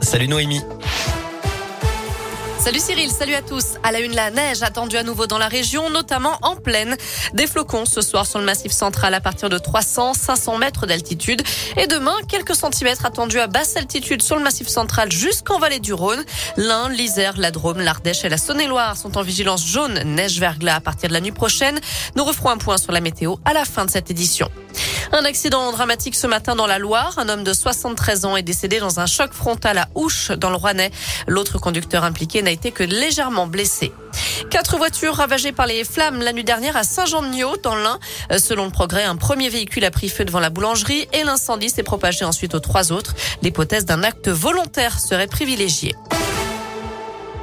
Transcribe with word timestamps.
Salut 0.00 0.28
Noémie. 0.28 0.62
Salut 2.58 2.80
Cyril, 2.80 3.10
salut 3.10 3.34
à 3.34 3.42
tous. 3.42 3.76
À 3.84 3.92
la 3.92 4.00
une, 4.00 4.14
la 4.14 4.30
neige 4.30 4.62
attendue 4.62 4.96
à 4.96 5.04
nouveau 5.04 5.26
dans 5.26 5.38
la 5.38 5.46
région, 5.46 5.88
notamment 5.90 6.36
en 6.42 6.56
plaine. 6.56 6.96
Des 7.32 7.46
flocons 7.46 7.84
ce 7.84 8.00
soir 8.00 8.26
sur 8.26 8.40
le 8.40 8.44
massif 8.44 8.72
central 8.72 9.14
à 9.14 9.20
partir 9.20 9.48
de 9.48 9.56
300, 9.56 10.14
500 10.14 10.58
mètres 10.58 10.86
d'altitude. 10.86 11.42
Et 11.76 11.86
demain, 11.86 12.16
quelques 12.28 12.56
centimètres 12.56 13.06
attendus 13.06 13.38
à 13.38 13.46
basse 13.46 13.76
altitude 13.76 14.22
sur 14.22 14.36
le 14.36 14.42
massif 14.42 14.66
central 14.66 15.12
jusqu'en 15.12 15.58
vallée 15.58 15.78
du 15.78 15.92
Rhône. 15.92 16.24
L'Ain, 16.56 16.88
l'Isère, 16.88 17.34
la 17.38 17.52
Drôme, 17.52 17.80
l'Ardèche 17.80 18.24
et 18.24 18.28
la 18.28 18.38
Saône-et-Loire 18.38 18.96
sont 18.96 19.16
en 19.16 19.22
vigilance 19.22 19.64
jaune 19.64 20.02
neige-verglas 20.04 20.76
à 20.76 20.80
partir 20.80 21.08
de 21.08 21.14
la 21.14 21.20
nuit 21.20 21.32
prochaine. 21.32 21.78
Nous 22.16 22.24
referons 22.24 22.50
un 22.50 22.58
point 22.58 22.78
sur 22.78 22.92
la 22.92 23.00
météo 23.00 23.36
à 23.44 23.52
la 23.52 23.64
fin 23.64 23.84
de 23.84 23.90
cette 23.90 24.10
édition. 24.10 24.50
Un 25.12 25.24
accident 25.24 25.72
dramatique 25.72 26.14
ce 26.14 26.26
matin 26.26 26.54
dans 26.54 26.66
la 26.66 26.78
Loire. 26.78 27.18
Un 27.18 27.28
homme 27.28 27.42
de 27.42 27.52
73 27.52 28.26
ans 28.26 28.36
est 28.36 28.42
décédé 28.42 28.78
dans 28.78 29.00
un 29.00 29.06
choc 29.06 29.32
frontal 29.32 29.78
à 29.78 29.88
Ouche, 29.94 30.30
dans 30.32 30.50
le 30.50 30.56
Rouennais. 30.56 30.90
L'autre 31.26 31.58
conducteur 31.58 32.04
impliqué 32.04 32.42
n'a 32.42 32.50
été 32.50 32.72
que 32.72 32.84
légèrement 32.84 33.46
blessé. 33.46 33.92
Quatre 34.50 34.76
voitures 34.76 35.14
ravagées 35.14 35.52
par 35.52 35.66
les 35.66 35.84
flammes 35.84 36.20
la 36.20 36.32
nuit 36.32 36.44
dernière 36.44 36.76
à 36.76 36.84
Saint-Jean-de-Niot, 36.84 37.56
dans 37.62 37.76
l'Ain. 37.76 37.98
Selon 38.38 38.66
le 38.66 38.70
progrès, 38.70 39.04
un 39.04 39.16
premier 39.16 39.48
véhicule 39.48 39.84
a 39.86 39.90
pris 39.90 40.08
feu 40.08 40.24
devant 40.24 40.40
la 40.40 40.50
boulangerie 40.50 41.08
et 41.12 41.24
l'incendie 41.24 41.70
s'est 41.70 41.82
propagé 41.82 42.24
ensuite 42.24 42.54
aux 42.54 42.60
trois 42.60 42.92
autres. 42.92 43.14
L'hypothèse 43.42 43.86
d'un 43.86 44.02
acte 44.02 44.28
volontaire 44.28 45.00
serait 45.00 45.26
privilégiée. 45.26 45.94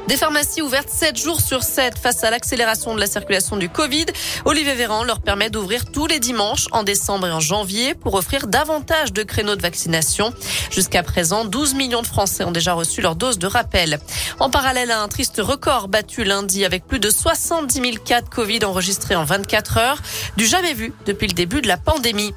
Des 0.07 0.17
pharmacies 0.17 0.61
ouvertes 0.61 0.89
7 0.89 1.17
jours 1.17 1.41
sur 1.41 1.63
7 1.63 1.97
face 1.97 2.23
à 2.23 2.29
l'accélération 2.29 2.93
de 2.93 2.99
la 2.99 3.07
circulation 3.07 3.57
du 3.57 3.69
Covid. 3.69 4.05
Olivier 4.45 4.75
Véran 4.75 5.03
leur 5.03 5.19
permet 5.19 5.49
d'ouvrir 5.49 5.85
tous 5.85 6.05
les 6.05 6.19
dimanches 6.19 6.67
en 6.71 6.83
décembre 6.83 7.25
et 7.25 7.31
en 7.31 7.39
janvier 7.39 7.95
pour 7.95 8.13
offrir 8.13 8.45
davantage 8.45 9.13
de 9.13 9.23
créneaux 9.23 9.55
de 9.55 9.63
vaccination. 9.63 10.31
Jusqu'à 10.69 11.01
présent, 11.01 11.43
12 11.43 11.73
millions 11.73 12.03
de 12.03 12.07
Français 12.07 12.43
ont 12.43 12.51
déjà 12.51 12.73
reçu 12.73 13.01
leur 13.01 13.15
dose 13.15 13.39
de 13.39 13.47
rappel. 13.47 13.99
En 14.39 14.51
parallèle 14.51 14.91
à 14.91 15.01
un 15.01 15.07
triste 15.07 15.41
record 15.43 15.87
battu 15.87 16.23
lundi 16.23 16.65
avec 16.65 16.85
plus 16.85 16.99
de 16.99 17.09
70 17.09 17.73
000 17.73 18.03
cas 18.05 18.21
de 18.21 18.29
Covid 18.29 18.63
enregistrés 18.63 19.15
en 19.15 19.23
24 19.23 19.77
heures, 19.77 20.01
du 20.37 20.45
jamais 20.45 20.75
vu 20.75 20.93
depuis 21.07 21.27
le 21.27 21.33
début 21.33 21.61
de 21.61 21.67
la 21.67 21.77
pandémie. 21.77 22.35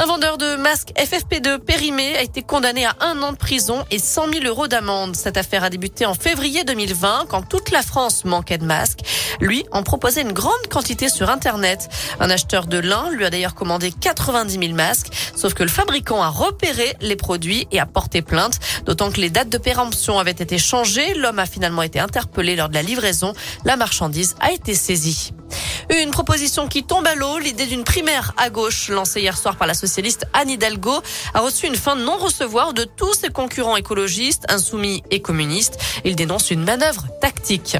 Un 0.00 0.06
vendeur 0.06 0.38
de 0.38 0.54
masques 0.54 0.92
FFP2 0.94 1.58
périmé 1.58 2.16
a 2.16 2.22
été 2.22 2.40
condamné 2.42 2.86
à 2.86 2.94
un 3.00 3.20
an 3.20 3.32
de 3.32 3.36
prison 3.36 3.84
et 3.90 3.98
100 3.98 4.32
000 4.32 4.44
euros 4.44 4.68
d'amende. 4.68 5.16
Cette 5.16 5.36
affaire 5.36 5.64
a 5.64 5.70
débuté 5.70 6.06
en 6.06 6.14
février 6.14 6.62
2020 6.62 7.24
quand 7.28 7.42
toute 7.42 7.72
la 7.72 7.82
France 7.82 8.24
manquait 8.24 8.58
de 8.58 8.64
masques. 8.64 9.00
Lui 9.40 9.64
en 9.72 9.82
proposait 9.82 10.22
une 10.22 10.30
grande 10.30 10.68
quantité 10.70 11.08
sur 11.08 11.30
Internet. 11.30 11.88
Un 12.20 12.30
acheteur 12.30 12.68
de 12.68 12.78
lin 12.78 13.10
lui 13.10 13.24
a 13.24 13.30
d'ailleurs 13.30 13.56
commandé 13.56 13.90
90 13.90 14.60
000 14.60 14.72
masques. 14.72 15.08
Sauf 15.34 15.54
que 15.54 15.64
le 15.64 15.68
fabricant 15.68 16.22
a 16.22 16.28
repéré 16.28 16.94
les 17.00 17.16
produits 17.16 17.66
et 17.72 17.80
a 17.80 17.86
porté 17.86 18.22
plainte. 18.22 18.60
D'autant 18.86 19.10
que 19.10 19.20
les 19.20 19.30
dates 19.30 19.48
de 19.48 19.58
péremption 19.58 20.20
avaient 20.20 20.30
été 20.30 20.58
changées. 20.58 21.14
L'homme 21.14 21.40
a 21.40 21.46
finalement 21.46 21.82
été 21.82 21.98
interpellé 21.98 22.54
lors 22.54 22.68
de 22.68 22.74
la 22.74 22.82
livraison. 22.82 23.32
La 23.64 23.74
marchandise 23.74 24.36
a 24.38 24.52
été 24.52 24.74
saisie. 24.74 25.32
Une 25.90 26.10
proposition 26.10 26.68
qui 26.68 26.84
tombe 26.84 27.06
à 27.06 27.14
l'eau. 27.14 27.38
L'idée 27.38 27.64
d'une 27.64 27.82
primaire 27.82 28.34
à 28.36 28.50
gauche 28.50 28.90
lancée 28.90 29.20
hier 29.20 29.36
soir 29.36 29.56
par 29.56 29.66
la 29.66 29.72
socialiste 29.72 30.26
Anne 30.34 30.50
Hidalgo 30.50 31.00
a 31.32 31.40
reçu 31.40 31.66
une 31.66 31.76
fin 31.76 31.96
de 31.96 32.02
non-recevoir 32.02 32.74
de 32.74 32.84
tous 32.84 33.14
ses 33.14 33.30
concurrents 33.30 33.76
écologistes, 33.76 34.44
insoumis 34.50 35.02
et 35.10 35.22
communistes. 35.22 35.78
Il 36.04 36.14
dénonce 36.14 36.50
une 36.50 36.62
manœuvre 36.62 37.06
tactique. 37.22 37.78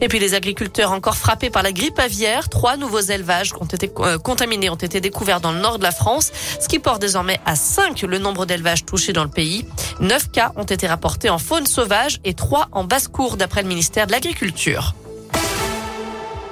Et 0.00 0.06
puis 0.06 0.20
les 0.20 0.34
agriculteurs 0.34 0.92
encore 0.92 1.16
frappés 1.16 1.50
par 1.50 1.64
la 1.64 1.72
grippe 1.72 1.98
aviaire. 1.98 2.48
Trois 2.48 2.76
nouveaux 2.76 3.00
élevages 3.00 3.52
ont 3.60 3.66
été 3.66 3.90
euh, 3.98 4.18
contaminés 4.18 4.70
ont 4.70 4.76
été 4.76 5.00
découverts 5.00 5.40
dans 5.40 5.52
le 5.52 5.58
nord 5.58 5.78
de 5.78 5.82
la 5.82 5.92
France, 5.92 6.30
ce 6.60 6.68
qui 6.68 6.78
porte 6.78 7.00
désormais 7.00 7.40
à 7.44 7.56
5 7.56 8.02
le 8.02 8.18
nombre 8.18 8.46
d'élevages 8.46 8.84
touchés 8.84 9.12
dans 9.12 9.24
le 9.24 9.30
pays. 9.30 9.66
Neuf 10.00 10.30
cas 10.30 10.52
ont 10.54 10.64
été 10.64 10.86
rapportés 10.86 11.28
en 11.28 11.38
faune 11.38 11.66
sauvage 11.66 12.20
et 12.24 12.34
trois 12.34 12.68
en 12.70 12.84
basse-cour 12.84 13.36
d'après 13.36 13.62
le 13.62 13.68
ministère 13.68 14.06
de 14.06 14.12
l'Agriculture. 14.12 14.94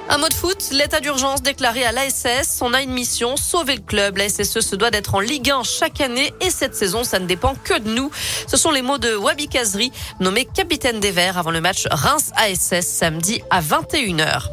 Un 0.09 0.19
mot 0.19 0.29
de 0.29 0.33
foot, 0.33 0.69
l'état 0.71 1.01
d'urgence 1.01 1.41
déclaré 1.41 1.83
à 1.83 1.91
l'ASS. 1.91 2.59
On 2.61 2.73
a 2.73 2.81
une 2.81 2.91
mission, 2.91 3.35
sauver 3.35 3.75
le 3.75 3.81
club. 3.81 4.15
La 4.15 4.29
SSE 4.29 4.61
se 4.61 4.75
doit 4.77 4.89
d'être 4.89 5.15
en 5.15 5.19
Ligue 5.19 5.51
1 5.51 5.63
chaque 5.63 5.99
année 5.99 6.33
et 6.39 6.49
cette 6.49 6.75
saison, 6.75 7.03
ça 7.03 7.19
ne 7.19 7.25
dépend 7.25 7.55
que 7.55 7.77
de 7.77 7.89
nous. 7.89 8.09
Ce 8.47 8.55
sont 8.55 8.71
les 8.71 8.81
mots 8.81 8.99
de 8.99 9.17
Wabi 9.17 9.49
Kazri, 9.49 9.91
nommé 10.21 10.45
capitaine 10.45 11.01
des 11.01 11.11
Verts 11.11 11.37
avant 11.37 11.51
le 11.51 11.59
match 11.59 11.87
Reims-ASS 11.91 12.87
samedi 12.87 13.41
à 13.49 13.61
21h. 13.61 14.43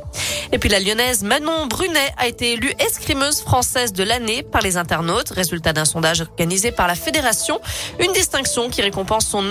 Et 0.53 0.59
puis 0.59 0.69
la 0.69 0.81
lyonnaise 0.81 1.23
Manon 1.23 1.67
Brunet 1.67 2.13
a 2.17 2.27
été 2.27 2.53
élue 2.53 2.73
escrimeuse 2.79 3.41
française 3.41 3.93
de 3.93 4.05
l'année 4.05 4.43
par 4.43 4.61
les 4.61 4.77
internautes, 4.77 5.31
résultat 5.31 5.73
d'un 5.73 5.85
sondage 5.85 6.21
organisé 6.21 6.73
par 6.73 6.87
la 6.87 6.95
fédération. 6.95 7.61
Une 8.01 8.13
distinction 8.13 8.71
qui 8.71 8.83
récompense 8.83 9.27
son, 9.27 9.45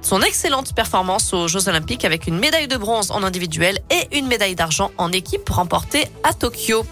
son 0.00 0.22
excellente 0.22 0.74
performance 0.74 1.32
aux 1.32 1.48
Jeux 1.48 1.68
Olympiques 1.68 2.04
avec 2.04 2.26
une 2.26 2.38
médaille 2.38 2.68
de 2.68 2.76
bronze 2.76 3.10
en 3.10 3.22
individuel 3.22 3.80
et 3.90 4.16
une 4.16 4.26
médaille 4.26 4.54
d'argent 4.54 4.90
en 4.98 5.12
équipe 5.12 5.41
remportée 5.50 6.06
à 6.22 6.32
Tokyo. 6.32 6.84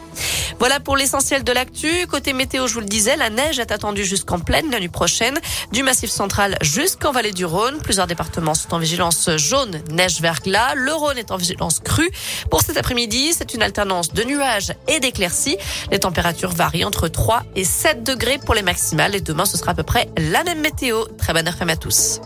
Voilà 0.59 0.79
pour 0.79 0.97
l'essentiel 0.97 1.43
de 1.43 1.53
l'actu. 1.53 2.07
Côté 2.07 2.33
météo, 2.33 2.67
je 2.67 2.75
vous 2.75 2.81
le 2.81 2.87
disais, 2.87 3.17
la 3.17 3.31
neige 3.31 3.59
est 3.59 3.73
attendue 3.73 4.05
jusqu'en 4.05 4.39
pleine 4.39 4.71
la 4.71 4.79
nuit 4.79 4.89
prochaine, 4.89 5.39
du 5.73 5.83
massif 5.83 6.11
central 6.11 6.59
jusqu'en 6.61 7.13
vallée 7.13 7.33
du 7.33 7.47
Rhône. 7.47 7.79
Plusieurs 7.79 8.07
départements 8.07 8.55
sont 8.55 8.75
en 8.75 8.79
vigilance 8.79 9.31
jaune, 9.37 9.81
neige 9.91 10.21
verglas. 10.21 10.75
Le 10.75 10.93
Rhône 10.93 11.17
est 11.17 11.31
en 11.31 11.37
vigilance 11.37 11.81
crue. 11.81 12.11
Pour 12.51 12.61
cet 12.61 12.77
après-midi, 12.77 13.33
c'est 13.33 13.55
une 13.55 13.63
alternance 13.63 14.13
de 14.13 14.23
nuages 14.23 14.73
et 14.89 15.01
d'éclaircies. 15.01 15.57
Les 15.91 16.01
températures 16.01 16.53
varient 16.53 16.85
entre 16.85 17.09
3 17.09 17.43
et 17.57 17.65
7 17.65 18.03
degrés 18.03 18.39
pour 18.39 18.55
les 18.55 18.63
maximales. 18.63 19.15
Et 19.15 19.21
demain, 19.21 19.47
ce 19.47 19.57
sera 19.57 19.73
à 19.73 19.75
peu 19.75 19.83
près 19.83 20.11
la 20.19 20.45
même 20.45 20.61
météo. 20.61 21.05
Très 21.17 21.33
bonne 21.33 21.49
après-midi 21.49 21.73
à 21.73 21.77
tous. 21.77 22.21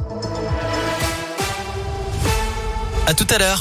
À 3.07 3.13
tout 3.13 3.27
à 3.29 3.39
l'heure. 3.39 3.53